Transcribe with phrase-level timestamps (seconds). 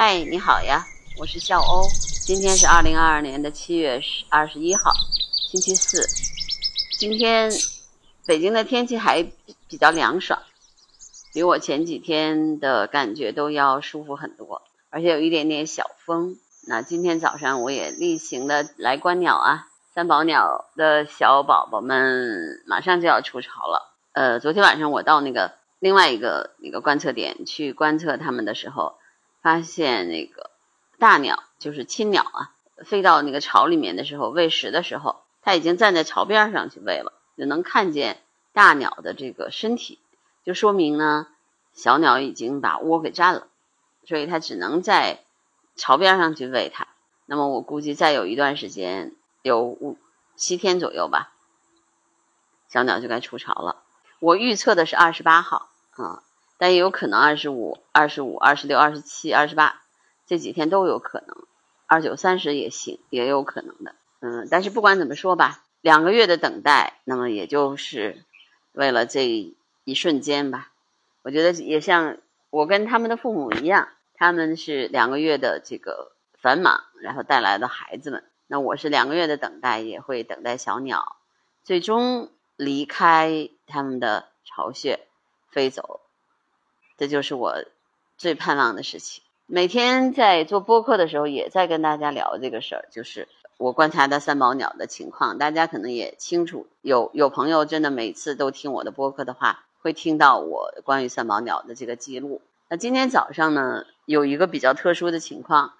[0.00, 0.86] 嗨，你好呀，
[1.18, 1.82] 我是笑欧。
[2.24, 4.92] 今天是二零二二年的七月十二十一号，
[5.50, 6.06] 星期四。
[7.00, 7.50] 今天
[8.24, 9.24] 北京的天气还
[9.66, 10.40] 比较凉爽，
[11.34, 16.36] 比我前几天的感觉都要舒服很多，而且有一点点小风。
[16.68, 23.92] 那今天早上我也例行的来观鸟啊，三宝鸟的小宝宝们马上就要出巢了。
[24.12, 28.94] 呃，昨天晚上我到那个另外一个那个观测点去观测它们的时候。
[29.48, 30.50] 发现那个
[30.98, 32.52] 大鸟就是亲鸟啊，
[32.84, 40.00] 飞到那个巢里面的时候喂食的时候，它已经站在巢边上去喂了，就能看见大鸟的这个身体，
[40.44, 41.28] 就说明呢
[41.72, 43.46] 小鸟已经把窝给占了，
[44.04, 45.24] 所以它只能在
[45.76, 46.86] 巢边上去喂它。
[47.24, 49.96] 那么我估计再有一段时间，有五
[50.36, 51.32] 七天左右吧，
[52.68, 53.82] 小鸟就该出巢了。
[54.20, 56.22] 我预测的是二十八号啊。
[56.58, 59.80] 但也有可能二十五、二十五、二十六、二十七、二十八
[60.26, 61.46] 这几天都有可能，
[61.86, 63.94] 二九、三十也行，也有可能的。
[64.20, 68.24] 嗯，但是不管怎么说吧，两个月的等待，那么也就是
[68.72, 69.26] 为了这
[69.84, 70.72] 一瞬间吧。
[71.22, 72.18] 我觉得也像
[72.50, 78.24] 我跟他们的父母一样，他们是两个月的这个繁忙，然后带来的孩子们。
[78.48, 81.16] 那我是两个月的等待，也会等待小鸟
[81.62, 85.06] 最终离开他们的巢穴，
[85.50, 86.00] 飞走。
[86.98, 87.64] 这就是我
[88.16, 89.22] 最盼望的事情。
[89.46, 95.38] 每天在做播客的时候，也在跟大家聊这个事儿，就是我观察的三宝鸟的情况。
[95.38, 102.42] 大家可能也清楚，有有朋友真的每次都听我的播客的话，会听到我关于三宝鸟的这个记录。
[102.68, 105.74] 那今天早上呢，有一个比较特殊的情况，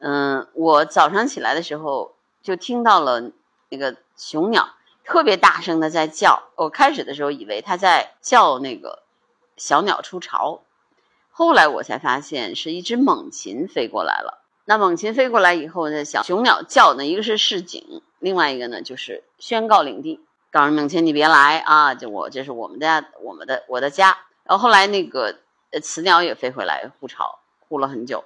[0.00, 3.32] 嗯，我早上起来的时候就听到了
[3.70, 4.68] 那个雄鸟
[5.02, 6.42] 特别大声的在叫。
[6.56, 9.02] 我开始的时候以为它在叫那个。
[9.58, 10.62] 小鸟出巢，
[11.30, 14.44] 后来我才发现是一只猛禽飞过来了。
[14.64, 20.20] 那猛禽飞过来以后呢，小雄鸟叫呢，一个是示警，另外一个呢就是宣告领地，
[20.50, 24.18] 告诉猛禽你别来啊，就我这是我们家我们的我的家。
[24.44, 25.36] 然后后来那个
[25.82, 28.24] 雌鸟也飞回来护巢，护了很久。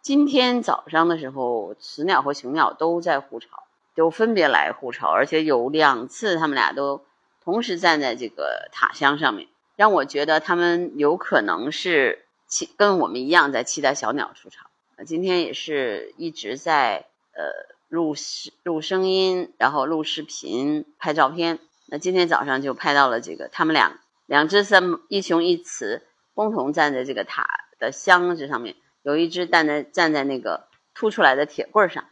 [0.00, 7.04] 今天早上的时候，雌鸟和雄鸟都在护巢，都分别来护巢，而且有两次他们俩都
[7.44, 9.48] 同时站在这个塔箱上面。
[9.76, 14.70] 让我觉得他们有可能是期跟我们一样在期待小鸟出场。
[15.06, 17.42] 今天也是一直在呃
[17.88, 21.58] 录视录声音，然后录视频、拍照片。
[21.86, 26.02] 那今天早上就拍到了这个，他们俩两只三一雄一雌
[26.34, 27.46] 共同站在这个塔
[27.78, 32.04] 的箱子上面，有一只站在站在那个凸出来的铁棍上，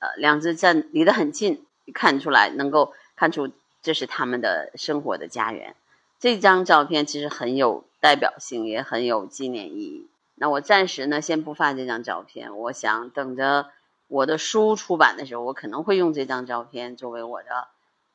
[0.00, 3.50] 呃，两只站离得很近，看出来能够看出
[3.80, 5.76] 这是他们的生活的家园。
[6.24, 10.08] 这张照片其实很有代表性，也很有纪念意义。
[10.36, 12.56] 那我暂时呢，先不发这张照片。
[12.56, 13.66] 我想等着
[14.08, 17.68] 我的书出版的时候，我可能会用这张照片作为我的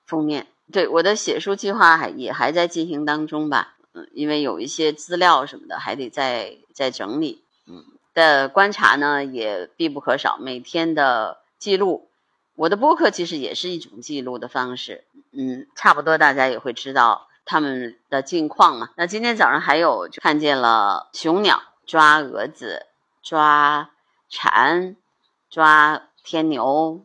[0.07, 0.47] 封面。
[0.71, 3.75] 对，我的写书计划还也还在进行当中吧。
[3.93, 7.43] 嗯，因为有一些资料什么的还得再再整理。
[7.67, 12.09] 嗯，的观察呢也必不可少，每天的记录。
[12.55, 15.03] 我的播客其实也是一种记录的方式。
[15.31, 17.27] 嗯，差不多大家也会知道。
[17.49, 22.85] 他们的近况嘛，那今天早上还有看见了雄鸟抓蛾子、
[23.23, 23.89] 抓
[24.29, 24.95] 蝉、
[25.49, 27.01] 抓天牛，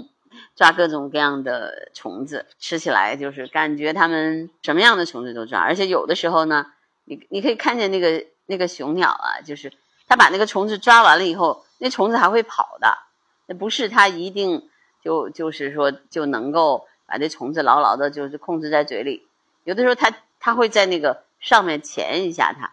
[0.54, 6.66] 抓各种各样的虫子，吃起来就是感觉他们什么样的虫子都抓，而且有的时候呢，
[7.06, 9.72] 你你可以看见那个那个雄鸟啊，就是
[10.06, 12.98] 它把那个虫子抓完了以后，那虫子还会跑的，
[13.46, 14.68] 那不是它一定
[15.02, 19.25] 就就是说就能够把这虫子牢牢的就是控制在嘴里。
[19.66, 22.70] 有的时候它它会在那个上面钳一下它，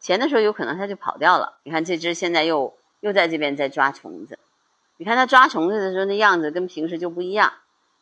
[0.00, 1.60] 钳的时候有可能它就跑掉了。
[1.62, 4.40] 你看这只现在又又在这边在抓虫子，
[4.96, 7.52] 你看它抓虫子的时候那样子跟平时就不一样。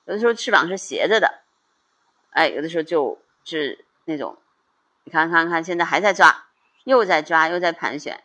[0.06, 1.42] 有的时候翅膀是斜着的，
[2.30, 4.38] 哎，有的时候就是那种，
[5.04, 6.46] 你看看看，现在还在抓，
[6.84, 8.24] 又在抓又在盘旋。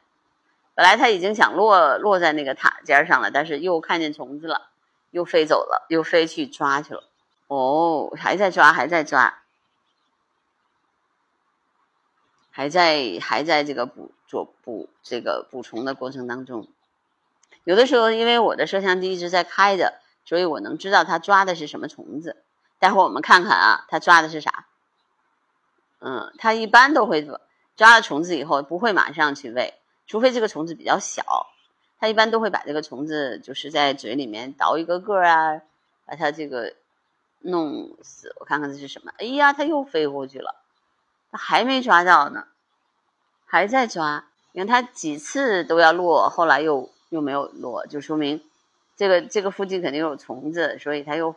[0.75, 4.69] 本来它已经想落落在那个塔尖上了，但是又看见虫子了，
[5.11, 7.03] 又飞走了，又飞去抓去了。
[7.47, 9.41] 哦，还在抓，还在抓。
[12.55, 16.69] 还在还在这个补做补这个补充的过程当中，
[17.65, 22.37] 有的时候因为我的摄像机一直在开着，所以我能知道它抓的是什么虫子。
[22.79, 24.67] 待会儿我们看看啊，它抓的是啥？
[25.99, 27.27] 嗯，它一般都会
[27.75, 29.73] 抓了虫子以后不会马上去喂，
[30.07, 31.25] 除非这个虫子比较小，
[31.99, 35.61] 它一般都会把这个虫子就是在嘴里面倒一个个啊，
[36.05, 36.73] 把它这个
[37.39, 38.33] 弄死。
[38.39, 39.11] 我看看这是什么？
[39.17, 40.61] 哎呀，它又飞过去了。
[41.35, 42.47] 还没抓到呢，
[43.45, 44.25] 还在抓。
[44.51, 48.41] 你看它几次都要落，后来又又没有落，就说明
[48.95, 51.35] 这个这个附近肯定有虫子，所以它又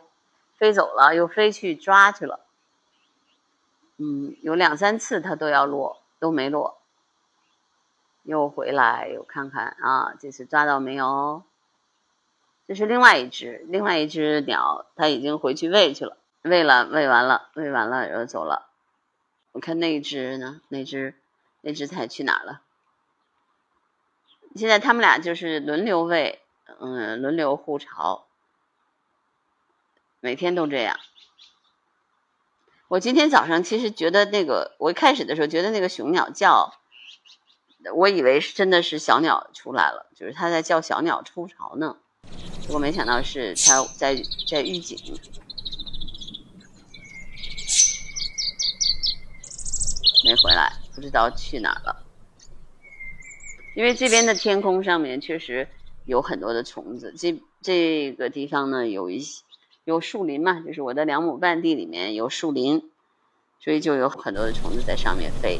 [0.57, 2.39] 飞走了，又飞去抓去了。
[3.97, 6.79] 嗯，有两三次它都要落，都没落，
[8.23, 11.43] 又回来又看看啊，这次抓到没有？
[12.65, 18.68] 这是另外一只，另外一只鸟，它已经回去喂去了，喂了，喂完了，喂完了，然后走了。
[19.59, 20.61] 我看那只呢？
[20.69, 21.15] 那只，
[21.59, 22.61] 那只才去哪儿了？
[24.55, 26.41] 现在他们俩就是轮流喂，
[26.79, 28.25] 嗯，轮流护巢，
[30.21, 30.97] 每天都这样。
[32.87, 36.73] 我今天早上其实觉得那个，我一开始的时候觉得那个雄鸟叫，
[37.93, 41.97] 我以为是真的是小鸟出来了，就是它在叫小鸟出巢呢。
[42.61, 44.15] 结果没想到是它在
[44.47, 44.97] 在预警，
[50.29, 52.05] 没回来，不知道去哪儿了。
[53.75, 55.67] 因为这边的天空上面确实
[56.05, 59.43] 有很多的虫子，这这个地方呢有一些
[59.85, 62.91] 有树林嘛，就是我的两亩半地里面有树林，
[63.59, 65.59] 所以就有很多的虫子在上面飞。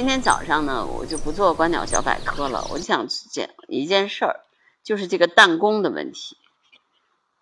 [0.00, 4.40] 今天早上呢，我就不做观鸟小百科了，我就想讲一件事儿，
[4.82, 6.38] 就是这个弹弓的问题。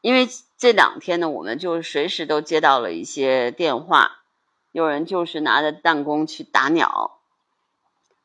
[0.00, 4.22] 因为这两天呢，我们就随时都接到了一些电话，
[4.72, 7.20] 有人就是拿着弹弓去打鸟，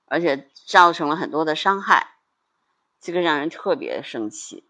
[0.07, 2.15] 而且造成了很多的伤害，
[2.99, 4.63] 这个让人特别生气。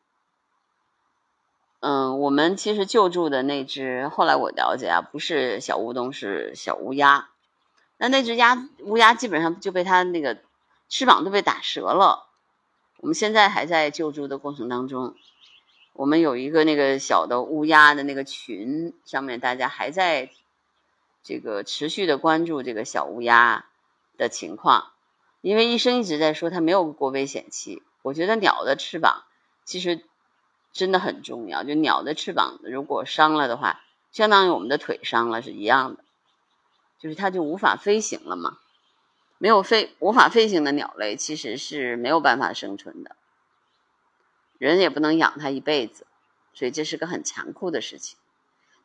[1.79, 7.29] 嗯，我们其实救助的那只，后来我了解啊，不是小乌冬，是小乌鸦。
[8.03, 10.37] 那那只鸭乌鸦基本上就被它那个
[10.89, 12.27] 翅膀都被打折了，
[12.97, 15.15] 我们现在还在救助的过程当中。
[15.93, 20.31] 我们有一个那个小的乌鸦的那个群，上面大家还在
[21.23, 23.63] 这个持续的关注这个小乌鸦
[24.17, 24.91] 的情况，
[25.39, 27.81] 因为医生一直在说它没有过危险期。
[28.01, 29.23] 我觉得鸟的翅膀
[29.63, 30.03] 其实
[30.73, 33.79] 真的很重要，就鸟的翅膀如果伤了的话，
[34.11, 36.03] 相当于我们的腿伤了是一样的。
[37.03, 38.59] 就是它就无法飞行了嘛，
[39.37, 43.17] 没有飞无法飞行的鸟类其实是没有办法生存的，
[44.57, 46.07] 人也不能养它一辈子，
[46.53, 48.17] 所以这是个很残酷的事情。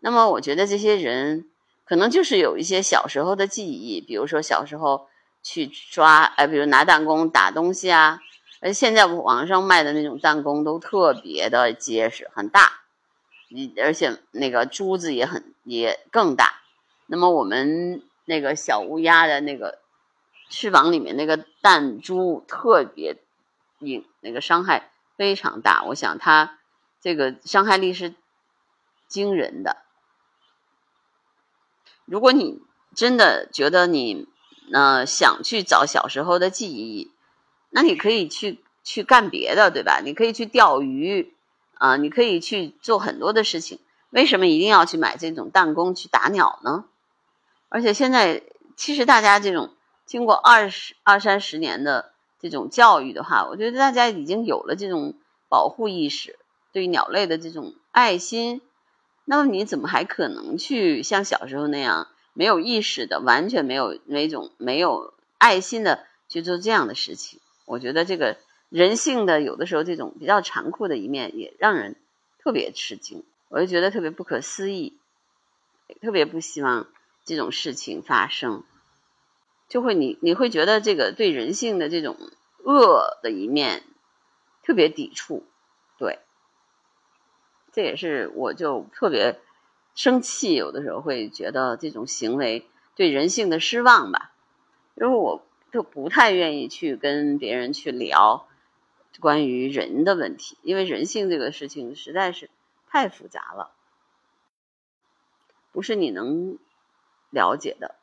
[0.00, 1.48] 那么我觉得这些人
[1.84, 5.06] 可能就是有一些小时候的记忆，比如说小时候
[5.44, 8.20] 去抓，哎，比如拿弹弓打东西啊，
[8.60, 12.80] 而现在网上卖的那种弹弓都特别的结实，很大，
[13.48, 16.62] 你而且那个珠子也很也更大。
[17.06, 18.02] 那么我们。
[18.28, 19.78] 那个小乌鸦的那个
[20.50, 23.16] 翅膀里面那个弹珠特别
[23.78, 25.82] 硬，那个伤害非常大。
[25.84, 26.58] 我想它
[27.00, 28.14] 这个伤害力是
[29.08, 29.78] 惊人的。
[32.04, 32.60] 如果你
[32.94, 34.26] 真的觉得你
[34.74, 37.10] 呃想去找小时候的记忆，
[37.70, 40.02] 那你可以去去干别的，对吧？
[40.04, 41.34] 你可以去钓鱼
[41.78, 43.80] 啊，你可以去做很多的事情。
[44.10, 46.84] 为什么一定要去买这种弹弓去打鸟呢？
[47.68, 48.42] 而且现在，
[48.76, 49.74] 其实大家这种
[50.06, 55.14] 经过二十二三十年的这种教育的话，我觉得大家已经有了这种
[55.48, 56.38] 保护意识，
[56.72, 58.62] 对鸟类的这种爱心。
[59.24, 67.38] 那么你怎么还可能去像小时候那样没有意识的、完全没有那种没有爱心的去做这样的事情？
[67.66, 68.38] 我觉得这个
[68.70, 71.96] 人性的有的时候这种比较残酷的一面也让人
[72.42, 74.96] 特别吃惊，我就觉得特别不可思议，
[76.00, 76.86] 特别不希望。
[77.28, 78.64] 这种事情发生，
[79.68, 82.16] 就会你你会觉得这个对人性的这种
[82.64, 83.84] 恶的一面
[84.62, 85.44] 特别抵触，
[85.98, 86.20] 对，
[87.70, 89.38] 这也是我就特别
[89.94, 92.66] 生气，有的时候会觉得这种行为
[92.96, 94.32] 对人性的失望吧，
[94.94, 98.48] 因为我就不太愿意去跟别人去聊
[99.20, 102.48] 关于人的问题，因为人性这个事情实在是
[102.86, 103.70] 太复杂了，
[105.72, 106.56] 不是你能。
[107.30, 107.94] 了解的，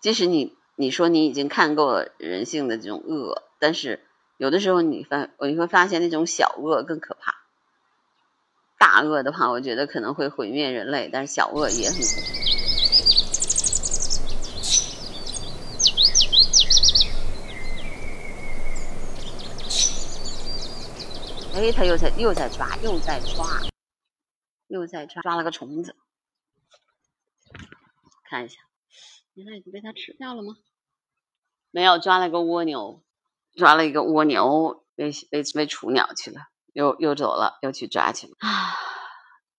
[0.00, 4.04] 即使你你说你已经看够了人性的这种恶，但是
[4.36, 7.36] 有的时候你发你会发现那种小恶更可怕。
[8.78, 12.40] 大恶的话，我觉得可能会毁灭人类，但是小恶也很可怕。
[21.52, 23.60] 哎，他又在又在抓，又在抓，
[24.68, 25.94] 又在抓，抓了个虫子。
[28.30, 28.60] 看一下，
[29.34, 30.54] 原来已经被它吃掉了吗？
[31.72, 33.02] 没有，抓了个蜗牛，
[33.56, 38.76] 抓了一个蜗牛，被被被雏鸟去了，又又走了，又去抓去了啊！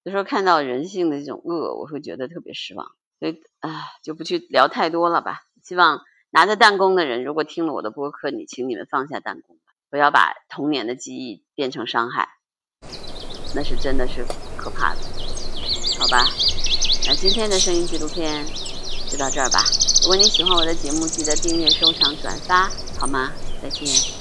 [0.03, 2.87] 有时候看到人性的这种恶，我会觉得特别失望。
[3.19, 5.41] 所以啊，就不去聊太多了吧。
[5.61, 5.99] 希望
[6.29, 12.29] 拿着弹弓的人，如果听了我的播客，你请你们放下弹弓吧，不要把童年的记忆变成伤害，
[13.53, 14.23] 那是真的是
[14.57, 15.01] 可怕的，
[15.99, 16.60] 好吧？
[17.07, 18.45] 那今天的声音纪录片
[19.09, 19.65] 就到这儿吧。
[20.01, 23.31] 如果你喜欢我的节目，记得订阅、收藏、转发，好吗？
[23.61, 24.20] 再见。